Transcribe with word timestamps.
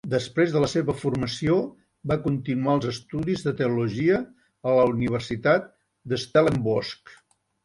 Després 0.11 0.53
de 0.53 0.61
la 0.61 0.67
seva 0.69 0.93
formació, 1.01 1.57
va 2.11 2.17
continuar 2.23 2.73
els 2.79 2.87
estudis 2.93 3.45
de 3.49 3.53
teologia 3.61 4.19
a 4.71 4.75
la 4.79 4.87
Universitat 4.95 5.71
de 6.15 6.21
Stellenbosch. 6.25 7.15